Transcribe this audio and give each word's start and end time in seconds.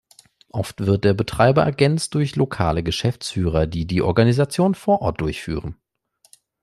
Oft 0.49 0.79
wird 0.87 1.03
der 1.03 1.13
Betreiber 1.13 1.61
ergänzt 1.61 2.15
durch 2.15 2.35
lokale 2.35 2.81
Geschäftsführer, 2.81 3.67
die 3.67 3.85
die 3.85 4.01
Organisation 4.01 4.73
vor 4.73 5.03
Ort 5.03 5.21
durchführen. 5.21 5.75